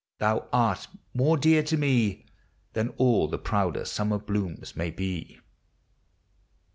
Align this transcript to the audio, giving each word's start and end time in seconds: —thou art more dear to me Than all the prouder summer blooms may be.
—thou 0.17 0.47
art 0.51 0.87
more 1.13 1.37
dear 1.37 1.61
to 1.61 1.77
me 1.77 2.25
Than 2.73 2.89
all 2.97 3.27
the 3.27 3.37
prouder 3.37 3.85
summer 3.85 4.17
blooms 4.17 4.75
may 4.75 4.89
be. 4.89 5.39